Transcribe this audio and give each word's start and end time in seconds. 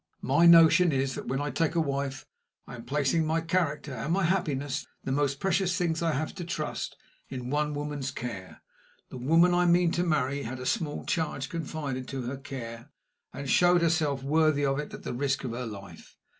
"My 0.23 0.47
notion 0.47 0.91
is, 0.91 1.13
that 1.13 1.27
when 1.27 1.39
I 1.39 1.51
take 1.51 1.75
a 1.75 1.79
wife 1.79 2.25
I 2.65 2.73
am 2.73 2.85
placing 2.85 3.23
my 3.23 3.39
character 3.39 3.93
and 3.93 4.11
my 4.11 4.23
happiness 4.23 4.83
the 5.03 5.11
most 5.11 5.39
precious 5.39 5.77
things 5.77 6.01
I 6.01 6.13
have 6.13 6.33
to 6.37 6.43
trust 6.43 6.97
in 7.29 7.51
one 7.51 7.75
woman's 7.75 8.09
care. 8.09 8.63
The 9.11 9.19
woman 9.19 9.53
I 9.53 9.67
mean 9.67 9.91
to 9.91 10.03
marry 10.03 10.41
had 10.41 10.59
a 10.59 10.65
small 10.65 11.05
charge 11.05 11.49
confided 11.49 12.07
to 12.07 12.23
her 12.23 12.37
care, 12.37 12.89
and 13.31 13.47
showed 13.47 13.83
herself 13.83 14.23
worthy 14.23 14.65
of 14.65 14.79
it 14.79 14.91
at 14.91 15.03
the 15.03 15.13
risk 15.13 15.43
of 15.43 15.51
her 15.51 15.67
life. 15.67 16.17